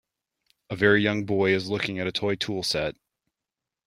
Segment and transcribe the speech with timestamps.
[0.71, 2.95] A very young boy is looking at a toy tool set.